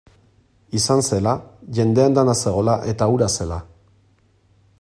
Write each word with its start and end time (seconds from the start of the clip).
Izan 0.79 1.01
zela, 1.07 1.33
jende 1.79 2.05
andana 2.09 2.35
zegoela 2.45 2.77
eta 2.95 3.09
hura 3.15 3.29
zela. 3.39 3.63